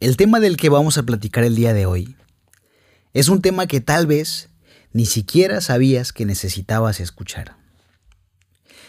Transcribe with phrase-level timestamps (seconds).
[0.00, 2.14] El tema del que vamos a platicar el día de hoy
[3.14, 4.48] es un tema que tal vez
[4.92, 7.56] ni siquiera sabías que necesitabas escuchar.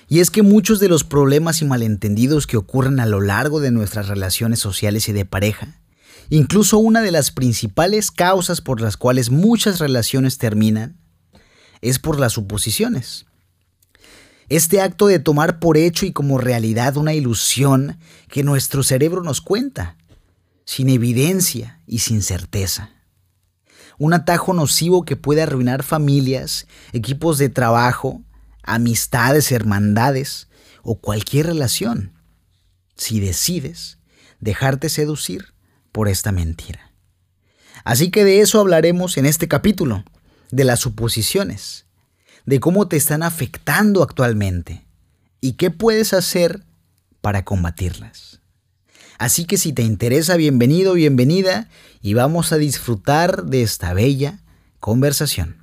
[0.08, 3.72] Y es que muchos de los problemas y malentendidos que ocurren a lo largo de
[3.72, 5.82] nuestras relaciones sociales y de pareja,
[6.30, 11.00] incluso una de las principales causas por las cuales muchas relaciones terminan,
[11.82, 13.26] es por las suposiciones.
[14.48, 17.98] Este acto de tomar por hecho y como realidad una ilusión
[18.28, 19.96] que nuestro cerebro nos cuenta
[20.70, 22.92] sin evidencia y sin certeza.
[23.98, 28.22] Un atajo nocivo que puede arruinar familias, equipos de trabajo,
[28.62, 30.48] amistades, hermandades
[30.84, 32.14] o cualquier relación,
[32.96, 33.98] si decides
[34.42, 35.56] dejarte seducir
[35.92, 36.94] por esta mentira.
[37.84, 40.06] Así que de eso hablaremos en este capítulo,
[40.52, 41.88] de las suposiciones,
[42.46, 44.86] de cómo te están afectando actualmente
[45.42, 46.64] y qué puedes hacer
[47.22, 48.40] para combatirlas.
[49.20, 51.68] Así que si te interesa, bienvenido, bienvenida
[52.02, 54.40] y vamos a disfrutar de esta bella
[54.80, 55.58] conversación.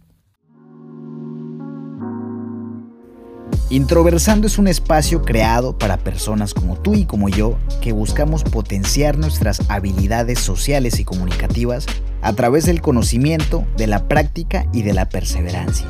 [3.70, 9.16] Introversando es un espacio creado para personas como tú y como yo que buscamos potenciar
[9.16, 11.86] nuestras habilidades sociales y comunicativas
[12.20, 15.86] a través del conocimiento, de la práctica y de la perseverancia.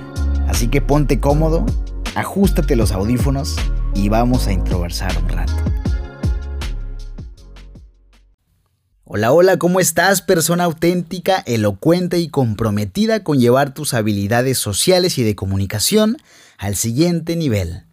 [0.47, 1.67] Así que ponte cómodo,
[2.15, 3.57] ajustate los audífonos
[3.93, 5.76] y vamos a introversar un rato.
[9.09, 10.21] Hola, hola, ¿cómo estás?
[10.21, 16.17] Persona auténtica, elocuente y comprometida con llevar tus habilidades sociales y de comunicación
[16.59, 17.85] al siguiente nivel.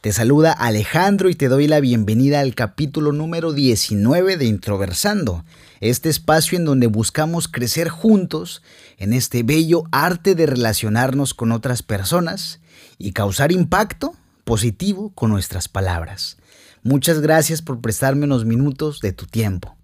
[0.00, 5.44] Te saluda Alejandro y te doy la bienvenida al capítulo número 19 de Introversando,
[5.80, 8.62] este espacio en donde buscamos crecer juntos
[8.96, 12.60] en este bello arte de relacionarnos con otras personas
[12.96, 16.36] y causar impacto positivo con nuestras palabras.
[16.84, 19.76] Muchas gracias por prestarme unos minutos de tu tiempo.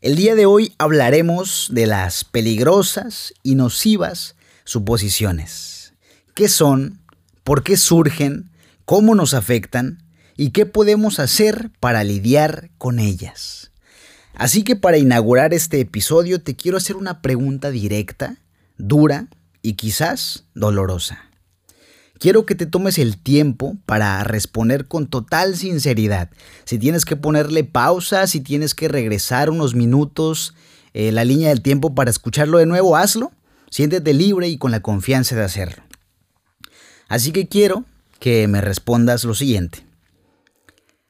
[0.00, 5.92] El día de hoy hablaremos de las peligrosas y nocivas suposiciones.
[6.34, 7.00] ¿Qué son?
[7.42, 8.48] ¿Por qué surgen?
[8.84, 10.04] ¿Cómo nos afectan?
[10.36, 13.72] ¿Y qué podemos hacer para lidiar con ellas?
[14.34, 18.36] Así que para inaugurar este episodio te quiero hacer una pregunta directa,
[18.76, 19.26] dura
[19.62, 21.27] y quizás dolorosa.
[22.18, 26.30] Quiero que te tomes el tiempo para responder con total sinceridad.
[26.64, 30.54] Si tienes que ponerle pausa, si tienes que regresar unos minutos,
[30.94, 33.30] eh, la línea del tiempo para escucharlo de nuevo, hazlo.
[33.70, 35.84] Siéntete libre y con la confianza de hacerlo.
[37.08, 37.84] Así que quiero
[38.18, 39.86] que me respondas lo siguiente.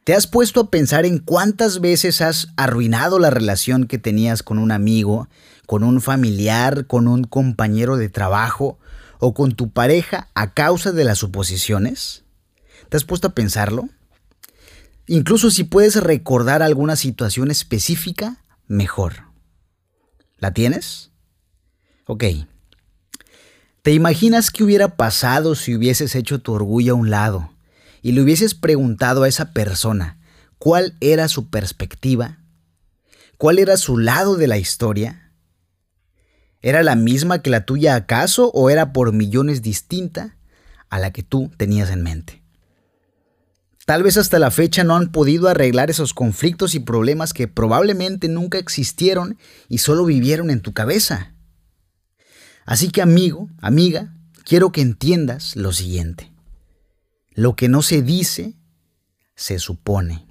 [0.05, 4.59] ¿Te has puesto a pensar en cuántas veces has arruinado la relación que tenías con
[4.59, 5.29] un amigo,
[5.67, 8.79] con un familiar, con un compañero de trabajo
[9.19, 12.25] o con tu pareja a causa de las suposiciones?
[12.89, 13.89] ¿Te has puesto a pensarlo?
[15.07, 19.25] Incluso si puedes recordar alguna situación específica, mejor.
[20.37, 21.11] ¿La tienes?
[22.07, 22.25] Ok.
[23.83, 27.51] ¿Te imaginas qué hubiera pasado si hubieses hecho tu orgullo a un lado
[28.03, 30.19] y le hubieses preguntado a esa persona
[30.59, 32.39] cuál era su perspectiva?
[33.39, 35.28] ¿Cuál era su lado de la historia?
[36.69, 40.37] ¿Era la misma que la tuya acaso o era por millones distinta
[40.91, 42.43] a la que tú tenías en mente?
[43.87, 48.29] Tal vez hasta la fecha no han podido arreglar esos conflictos y problemas que probablemente
[48.29, 49.39] nunca existieron
[49.71, 51.33] y solo vivieron en tu cabeza.
[52.67, 54.15] Así que amigo, amiga,
[54.45, 56.31] quiero que entiendas lo siguiente.
[57.31, 58.59] Lo que no se dice,
[59.37, 60.28] se supone.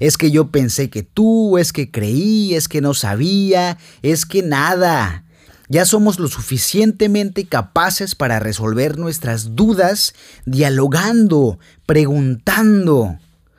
[0.00, 4.42] Es que yo pensé que tú, es que creí, es que no sabía, es que
[4.42, 5.24] nada.
[5.68, 10.14] Ya somos lo suficientemente capaces para resolver nuestras dudas
[10.44, 13.18] dialogando, preguntando.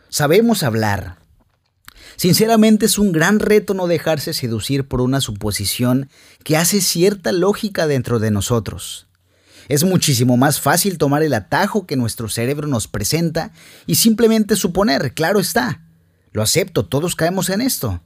[0.09, 1.17] Sabemos hablar.
[2.15, 6.09] Sinceramente es un gran reto no dejarse seducir por una suposición
[6.43, 9.07] que hace cierta lógica dentro de nosotros.
[9.67, 13.51] Es muchísimo más fácil tomar el atajo que nuestro cerebro nos presenta
[13.87, 15.84] y simplemente suponer, claro está,
[16.35, 18.01] lo acepto, todos caemos en esto.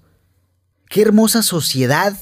[0.87, 2.15] Qué hermosa sociedad,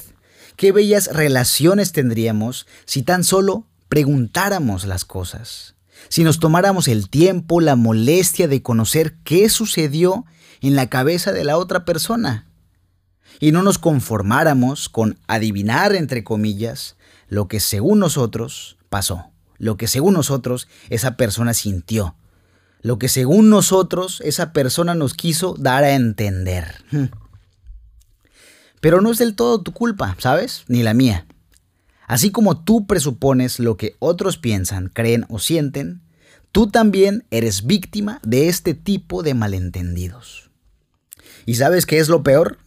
[0.55, 5.75] qué bellas relaciones tendríamos si tan solo preguntáramos las cosas.
[6.07, 10.23] Si nos tomáramos el tiempo, la molestia de conocer qué sucedió
[10.61, 12.47] en la cabeza de la otra persona.
[13.41, 16.95] Y no nos conformáramos con adivinar, entre comillas,
[17.27, 19.25] lo que según nosotros pasó,
[19.57, 22.15] lo que según nosotros esa persona sintió,
[22.81, 26.83] lo que según nosotros esa persona nos quiso dar a entender.
[26.91, 27.05] Hmm.
[28.79, 30.63] Pero no es del todo tu culpa, ¿sabes?
[30.67, 31.25] Ni la mía.
[32.05, 36.01] Así como tú presupones lo que otros piensan, creen o sienten,
[36.51, 40.49] tú también eres víctima de este tipo de malentendidos.
[41.45, 42.59] ¿Y sabes qué es lo peor?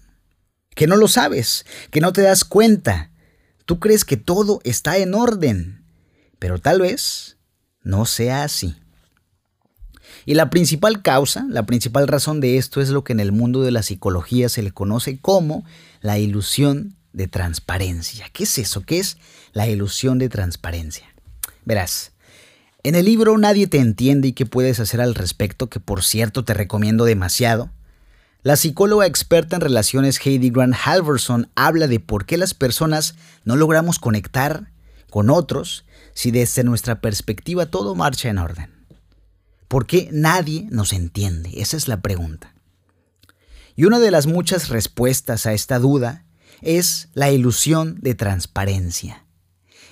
[0.81, 3.11] que no lo sabes, que no te das cuenta.
[3.67, 5.85] Tú crees que todo está en orden,
[6.39, 7.37] pero tal vez
[7.83, 8.80] no sea así.
[10.31, 13.63] Y la principal causa, la principal razón de esto es lo que en el mundo
[13.63, 15.65] de la psicología se le conoce como
[16.03, 18.27] la ilusión de transparencia.
[18.33, 18.83] ¿Qué es eso?
[18.83, 19.17] ¿Qué es
[19.55, 21.13] la ilusión de transparencia?
[21.65, 22.13] Verás,
[22.85, 26.45] en el libro Nadie te entiende y qué puedes hacer al respecto, que por cierto
[26.45, 27.73] te recomiendo demasiado,
[28.45, 33.57] la psicóloga experta en relaciones Heidi Grant Halverson habla de por qué las personas no
[33.57, 34.71] logramos conectar
[35.11, 35.85] con otros
[36.15, 38.80] si desde nuestra perspectiva todo marcha en orden.
[39.71, 41.53] ¿Por qué nadie nos entiende?
[41.61, 42.57] Esa es la pregunta.
[43.77, 46.27] Y una de las muchas respuestas a esta duda
[46.61, 49.25] es la ilusión de transparencia.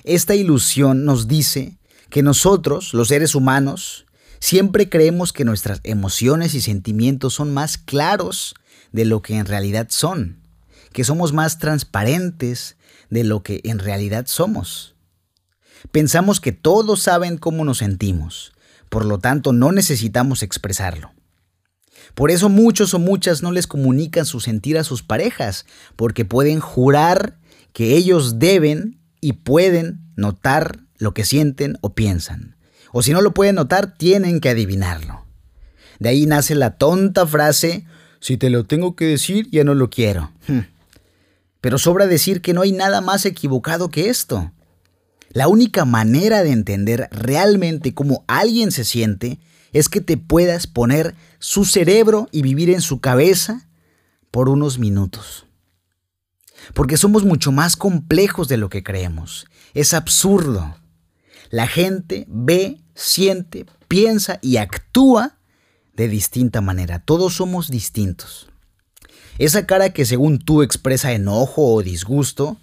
[0.03, 1.79] Esta ilusión nos dice
[2.11, 4.07] que nosotros, los seres humanos,
[4.41, 8.57] siempre creemos que nuestras emociones y sentimientos son más claros
[8.91, 10.43] de lo que en realidad son,
[10.93, 12.77] que somos más transparentes
[13.11, 14.97] de lo que en realidad somos.
[15.93, 18.55] Pensamos que todos saben cómo nos sentimos,
[18.89, 21.13] por lo tanto no necesitamos expresarlo.
[22.15, 26.61] Por eso muchos o muchas no les comunican su sentir a sus parejas, porque pueden
[26.61, 27.39] jurar
[27.73, 32.57] que ellos deben y pueden notar lo que sienten o piensan.
[32.93, 35.27] O si no lo pueden notar, tienen que adivinarlo.
[35.99, 37.87] De ahí nace la tonta frase,
[38.21, 40.33] si te lo tengo que decir, ya no lo quiero.
[40.47, 40.61] Hmm.
[41.61, 44.53] Pero sobra decir que no hay nada más equivocado que esto.
[45.31, 49.39] La única manera de entender realmente cómo alguien se siente
[49.73, 53.69] es que te puedas poner su cerebro y vivir en su cabeza
[54.31, 55.47] por unos minutos.
[56.75, 59.47] Porque somos mucho más complejos de lo que creemos.
[59.75, 60.77] Es absurdo.
[61.51, 65.39] La gente ve, siente, piensa y actúa
[65.95, 67.01] de distinta manera.
[67.01, 68.49] Todos somos distintos.
[69.39, 72.59] Esa cara que según tú expresa enojo o disgusto,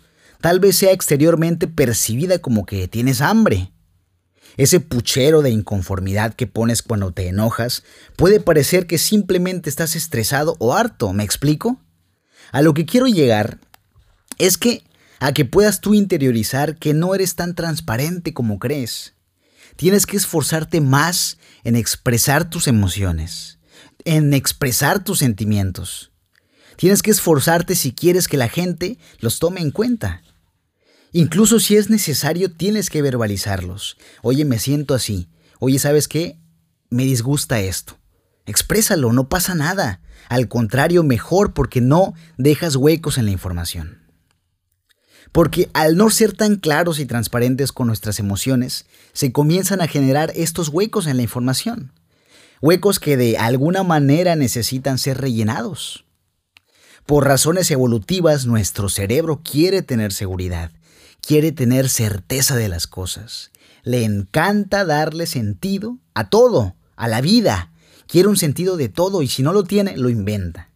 [0.46, 3.72] tal vez sea exteriormente percibida como que tienes hambre.
[4.58, 7.82] Ese puchero de inconformidad que pones cuando te enojas
[8.16, 11.82] puede parecer que simplemente estás estresado o harto, ¿me explico?
[12.52, 13.58] A lo que quiero llegar
[14.38, 14.84] es que
[15.20, 19.16] a que puedas tú interiorizar que no eres tan transparente como crees.
[19.78, 23.58] Tienes que esforzarte más en expresar tus emociones,
[24.04, 26.12] en expresar tus sentimientos.
[26.76, 30.22] Tienes que esforzarte si quieres que la gente los tome en cuenta.
[31.18, 33.96] Incluso si es necesario, tienes que verbalizarlos.
[34.22, 35.30] Oye, me siento así.
[35.60, 36.42] Oye, ¿sabes qué?
[36.90, 37.98] Me disgusta esto.
[38.46, 40.02] Exprésalo, no pasa nada.
[40.28, 44.02] Al contrario, mejor porque no dejas huecos en la información.
[45.32, 50.34] Porque al no ser tan claros y transparentes con nuestras emociones, se comienzan a generar
[50.36, 51.94] estos huecos en la información.
[52.62, 56.04] Huecos que de alguna manera necesitan ser rellenados.
[57.06, 60.72] Por razones evolutivas, nuestro cerebro quiere tener seguridad,
[61.26, 63.52] quiere tener certeza de las cosas.
[63.84, 67.72] Le encanta darle sentido a todo, a la vida.
[68.08, 70.70] Quiere un sentido de todo y si no lo tiene, lo inventa.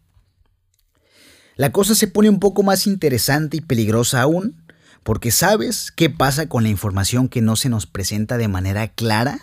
[1.56, 4.64] La cosa se pone un poco más interesante y peligrosa aún,
[5.02, 9.40] porque ¿sabes qué pasa con la información que no se nos presenta de manera clara?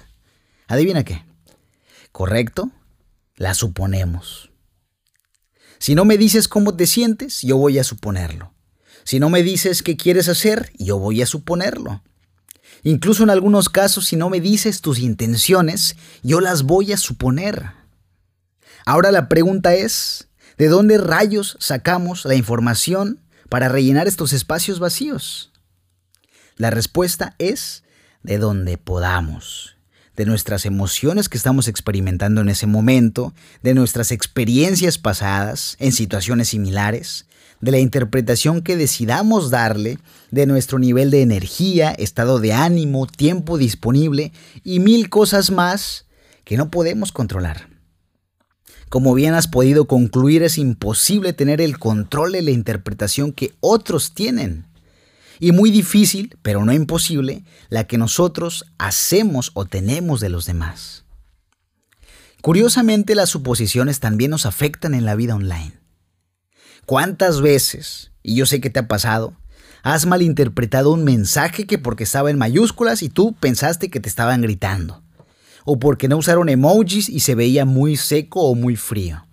[0.68, 1.24] Adivina qué.
[2.12, 2.72] ¿Correcto?
[3.36, 4.52] La suponemos.
[5.80, 8.57] Si no me dices cómo te sientes, yo voy a suponerlo.
[9.08, 12.04] Si no me dices qué quieres hacer, yo voy a suponerlo.
[12.84, 17.72] Incluso en algunos casos, si no me dices tus intenciones, yo las voy a suponer.
[18.86, 25.52] Ahora la pregunta es, ¿De dónde rayos sacamos la información para rellenar estos espacios vacíos?
[26.56, 27.84] La respuesta es
[28.24, 29.78] de donde podamos,
[30.16, 36.50] de nuestras emociones que estamos experimentando en ese momento, de nuestras experiencias pasadas en situaciones
[36.50, 37.27] similares,
[37.62, 40.00] de la interpretación que decidamos darle,
[40.32, 44.32] de nuestro nivel de energía, estado de ánimo, tiempo disponible
[44.64, 46.06] y mil cosas más
[46.44, 47.70] que no podemos controlar.
[48.90, 54.14] Como bien has podido concluir, es imposible tener el control de la interpretación que otros
[54.14, 54.66] tienen.
[55.40, 61.04] Y muy difícil, pero no imposible, la que nosotros hacemos o tenemos de los demás.
[62.42, 65.74] Curiosamente, las suposiciones también nos afectan en la vida online.
[66.88, 69.36] ¿Cuántas veces, y yo sé que te ha pasado,
[69.84, 74.42] has malinterpretado un mensaje que porque estaba en mayúsculas y tú pensaste que te estaban
[74.42, 75.04] gritando?
[75.70, 79.28] o porque no usaron emojis y se veía muy seco o muy frío.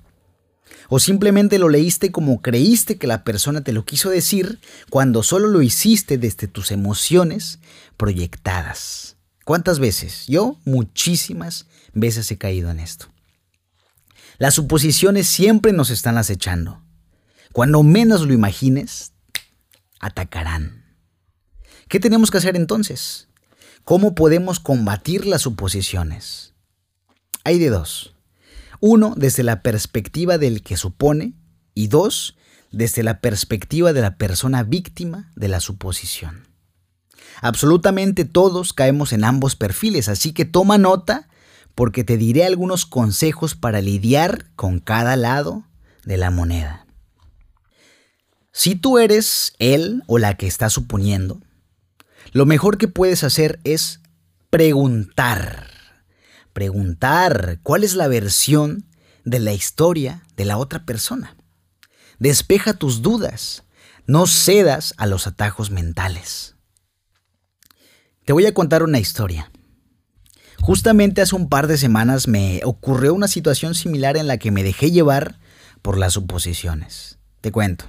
[0.89, 4.59] O simplemente lo leíste como creíste que la persona te lo quiso decir
[4.91, 7.61] cuando solo lo hiciste desde tus emociones
[7.97, 9.17] proyectadas.
[9.45, 10.27] ¿Cuántas veces?
[10.27, 13.07] Yo muchísimas veces he caído en esto.
[14.39, 16.83] Las suposiciones siempre nos están acechando.
[17.55, 19.13] Cuando menos lo imagines,
[20.01, 20.87] atacarán.
[21.87, 23.29] ¿Qué tenemos que hacer entonces?
[23.85, 26.53] ¿Cómo podemos combatir las suposiciones?
[27.45, 28.17] Hay de dos.
[28.81, 31.35] Uno, desde la perspectiva del que supone
[31.75, 32.37] y dos,
[32.73, 36.49] desde la perspectiva de la persona víctima de la suposición.
[37.41, 41.29] Absolutamente todos caemos en ambos perfiles, así que toma nota
[41.77, 45.63] porque te diré algunos consejos para lidiar con cada lado
[46.05, 46.84] de la moneda.
[48.57, 51.41] Si tú eres él o la que está suponiendo,
[52.31, 53.99] lo mejor que puedes hacer es
[54.49, 55.71] preguntar.
[56.53, 58.87] Preguntar cuál es la versión
[59.25, 61.37] de la historia de la otra persona.
[62.21, 63.65] Despeja tus dudas.
[64.07, 66.55] No cedas a los atajos mentales.
[68.25, 69.51] Te voy a contar una historia.
[70.61, 74.63] Justamente hace un par de semanas me ocurrió una situación similar en la que me
[74.63, 75.41] dejé llevar
[75.83, 77.19] por las suposiciones.
[77.41, 77.87] Te cuento.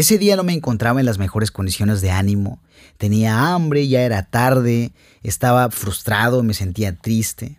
[0.00, 2.62] Ese día no me encontraba en las mejores condiciones de ánimo,
[2.96, 4.92] tenía hambre, ya era tarde,
[5.22, 7.58] estaba frustrado, me sentía triste.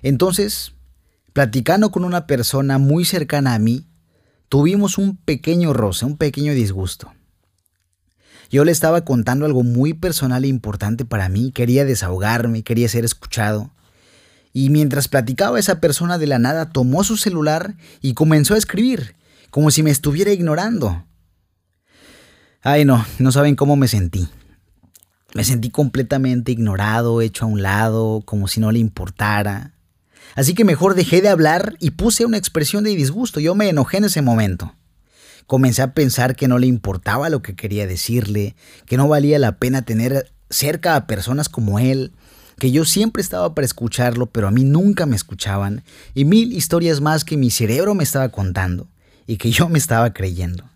[0.00, 0.72] Entonces,
[1.34, 3.84] platicando con una persona muy cercana a mí,
[4.48, 7.12] tuvimos un pequeño roce, un pequeño disgusto.
[8.48, 13.04] Yo le estaba contando algo muy personal e importante para mí, quería desahogarme, quería ser
[13.04, 13.70] escuchado.
[14.54, 19.14] Y mientras platicaba esa persona de la nada tomó su celular y comenzó a escribir,
[19.50, 21.04] como si me estuviera ignorando.
[22.68, 24.28] Ay no, no saben cómo me sentí.
[25.34, 29.74] Me sentí completamente ignorado, hecho a un lado, como si no le importara.
[30.34, 33.38] Así que mejor dejé de hablar y puse una expresión de disgusto.
[33.38, 34.74] Yo me enojé en ese momento.
[35.46, 39.58] Comencé a pensar que no le importaba lo que quería decirle, que no valía la
[39.58, 42.14] pena tener cerca a personas como él,
[42.58, 47.00] que yo siempre estaba para escucharlo, pero a mí nunca me escuchaban, y mil historias
[47.00, 48.88] más que mi cerebro me estaba contando
[49.24, 50.68] y que yo me estaba creyendo.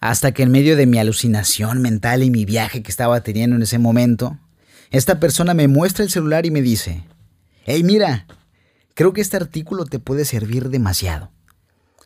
[0.00, 3.62] Hasta que en medio de mi alucinación mental y mi viaje que estaba teniendo en
[3.62, 4.38] ese momento,
[4.90, 7.02] esta persona me muestra el celular y me dice,
[7.66, 8.26] hey mira,
[8.94, 11.30] creo que este artículo te puede servir demasiado.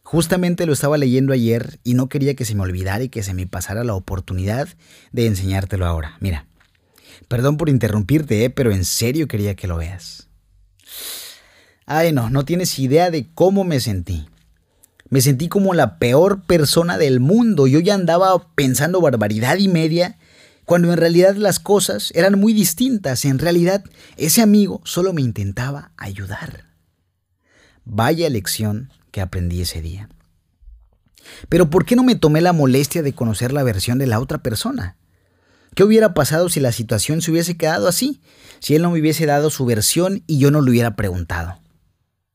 [0.03, 3.35] Justamente lo estaba leyendo ayer y no quería que se me olvidara y que se
[3.35, 4.69] me pasara la oportunidad
[5.13, 6.17] de enseñártelo ahora.
[6.21, 6.47] Mira,
[7.29, 8.51] perdón por interrumpirte, ¿eh?
[8.51, 10.29] pero en serio quería que lo veas.
[11.87, 14.27] Ay, no, no tienes idea de cómo me sentí.
[15.13, 17.67] Me sentí como la peor persona del mundo.
[17.67, 20.17] Yo ya andaba pensando barbaridad y media,
[20.65, 23.27] cuando en realidad las cosas eran muy distintas.
[23.27, 23.85] En realidad,
[24.17, 26.65] ese amigo solo me intentaba ayudar.
[27.85, 30.09] Vaya lección que aprendí ese día.
[31.51, 34.39] Pero ¿por qué no me tomé la molestia de conocer la versión de la otra
[34.39, 34.97] persona?
[35.75, 38.23] ¿Qué hubiera pasado si la situación se hubiese quedado así?
[38.61, 41.61] Si él no me hubiese dado su versión y yo no le hubiera preguntado.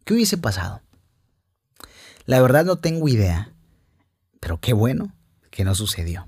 [0.06, 0.84] ¿Qué hubiese pasado?
[2.28, 3.56] La verdad no tengo idea.
[4.40, 5.16] Pero qué bueno
[5.50, 6.28] que no sucedió.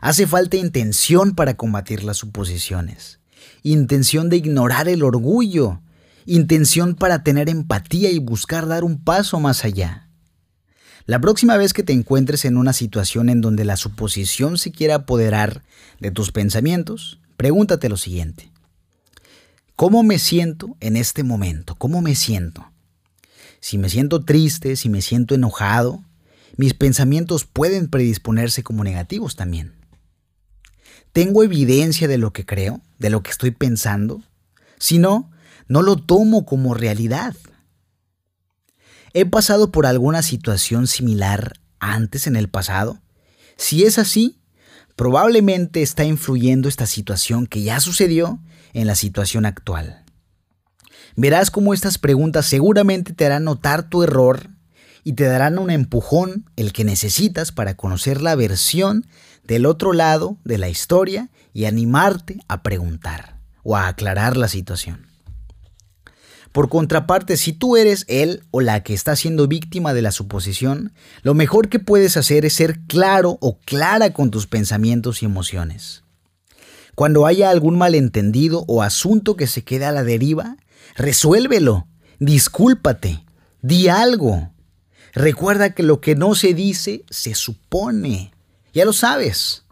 [0.00, 3.20] Hace falta intención para combatir las suposiciones.
[3.62, 5.80] Intención de ignorar el orgullo
[6.28, 10.10] intención para tener empatía y buscar dar un paso más allá.
[11.06, 14.96] La próxima vez que te encuentres en una situación en donde la suposición se quiera
[14.96, 15.62] apoderar
[16.00, 18.52] de tus pensamientos, pregúntate lo siguiente.
[19.74, 21.76] ¿Cómo me siento en este momento?
[21.76, 22.70] ¿Cómo me siento?
[23.60, 26.04] Si me siento triste, si me siento enojado,
[26.56, 29.74] mis pensamientos pueden predisponerse como negativos también.
[31.12, 34.22] ¿Tengo evidencia de lo que creo, de lo que estoy pensando?
[34.78, 35.30] Si no,
[35.66, 37.34] no lo tomo como realidad.
[39.14, 43.00] ¿He pasado por alguna situación similar antes en el pasado?
[43.56, 44.38] Si es así,
[44.96, 48.40] probablemente está influyendo esta situación que ya sucedió
[48.72, 50.04] en la situación actual.
[51.20, 54.50] Verás cómo estas preguntas seguramente te harán notar tu error
[55.02, 59.04] y te darán un empujón, el que necesitas para conocer la versión
[59.42, 65.08] del otro lado de la historia y animarte a preguntar o a aclarar la situación.
[66.52, 70.92] Por contraparte, si tú eres él o la que está siendo víctima de la suposición,
[71.22, 76.04] lo mejor que puedes hacer es ser claro o clara con tus pensamientos y emociones.
[76.94, 80.56] Cuando haya algún malentendido o asunto que se quede a la deriva,
[80.98, 81.86] resuélvelo,
[82.18, 83.24] discúlpate,
[83.62, 84.52] di algo.
[85.14, 88.32] Recuerda que lo que no se dice se supone.
[88.74, 89.64] Ya lo sabes.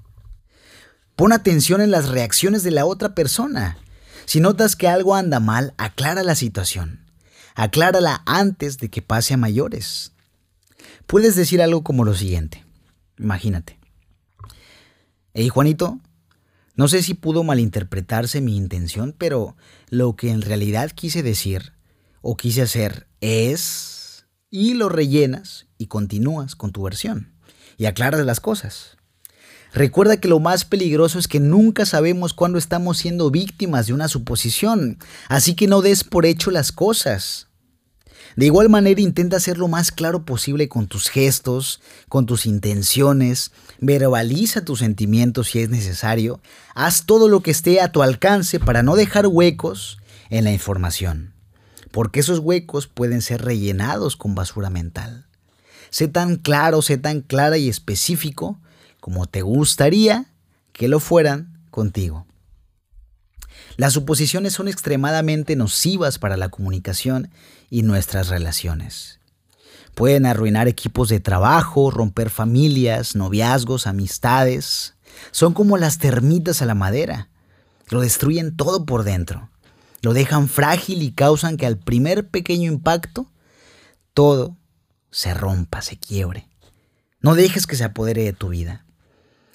[1.17, 3.77] Pon atención en las reacciones de la otra persona.
[4.25, 7.05] Si notas que algo anda mal, aclara la situación.
[7.55, 10.13] Aclárala antes de que pase a mayores.
[11.07, 12.65] Puedes decir algo como lo siguiente.
[13.19, 13.79] Imagínate.
[15.35, 16.01] Hey Juanito,
[16.77, 19.57] no sé si pudo malinterpretarse mi intención, pero
[19.89, 21.73] lo que en realidad quise decir
[22.21, 24.27] o quise hacer es...
[24.51, 27.33] y lo rellenas y continúas con tu versión
[27.79, 28.97] y aclaras las cosas.
[29.73, 34.09] Recuerda que lo más peligroso es que nunca sabemos cuándo estamos siendo víctimas de una
[34.09, 37.49] suposición, así que no des por hecho las cosas.
[38.37, 43.51] De igual manera intenta ser lo más claro posible con tus gestos, con tus intenciones,
[43.81, 46.43] verbaliza tus sentimientos si es necesario,
[46.75, 49.97] haz todo lo que esté a tu alcance para no dejar huecos
[50.29, 51.33] en la información,
[51.93, 55.27] porque esos huecos pueden ser rellenados con basura mental.
[55.89, 58.61] Sé tan claro, sé tan clara y específico
[59.01, 60.31] como te gustaría
[60.75, 62.26] que lo fueran contigo.
[63.77, 67.31] Las suposiciones son extremadamente nocivas para la comunicación
[67.69, 69.21] y nuestras relaciones.
[69.95, 74.95] Pueden arruinar equipos de trabajo, romper familias, noviazgos, amistades.
[75.31, 77.29] Son como las termitas a la madera.
[77.89, 79.51] Lo destruyen todo por dentro.
[80.03, 83.31] Lo dejan frágil y causan que al primer pequeño impacto
[84.15, 84.57] todo
[85.11, 86.49] se rompa, se quiebre.
[87.21, 88.85] No dejes que se apodere de tu vida.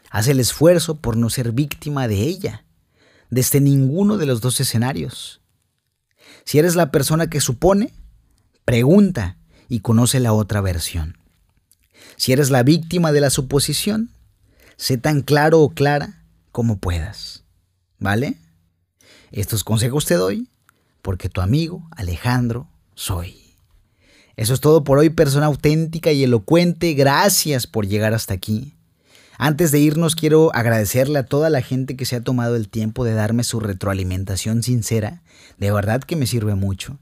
[0.09, 2.65] Haz el esfuerzo por no ser víctima de ella,
[3.31, 5.41] desde ninguno de los dos escenarios.
[6.45, 7.91] Si eres la persona que supone,
[8.65, 11.17] pregunta y conoce la otra versión.
[12.17, 14.11] Si eres la víctima de la suposición,
[14.75, 17.43] sé tan claro o clara como puedas.
[17.97, 18.37] ¿Vale?
[19.31, 20.49] Estos consejos te doy
[21.01, 23.55] porque tu amigo Alejandro soy.
[24.35, 26.93] Eso es todo por hoy, persona auténtica y elocuente.
[26.93, 28.75] Gracias por llegar hasta aquí.
[29.43, 33.03] Antes de irnos quiero agradecerle a toda la gente que se ha tomado el tiempo
[33.03, 35.23] de darme su retroalimentación sincera.
[35.57, 36.99] De verdad que me sirve mucho.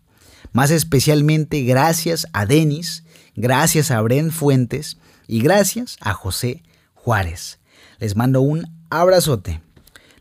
[0.53, 3.03] Más especialmente gracias a Denis,
[3.35, 7.59] gracias a Bren Fuentes y gracias a José Juárez.
[7.99, 9.61] Les mando un abrazote.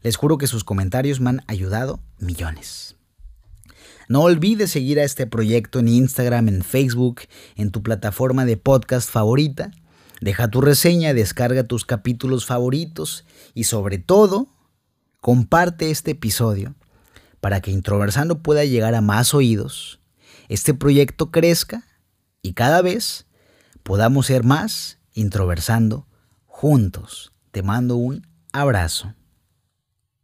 [0.02, 2.96] Les juro que sus comentarios me han ayudado millones.
[4.08, 7.20] No olvides seguir a este proyecto en Instagram, en Facebook,
[7.54, 9.70] en tu plataforma de podcast favorita
[10.20, 14.48] Deja tu reseña, descarga tus capítulos favoritos y sobre todo,
[15.20, 16.74] comparte este episodio
[17.40, 20.00] para que Introversando pueda llegar a más oídos,
[20.48, 21.84] este proyecto crezca
[22.42, 23.26] y cada vez
[23.82, 26.06] podamos ser más Introversando
[26.46, 27.32] juntos.
[27.50, 29.14] Te mando un abrazo.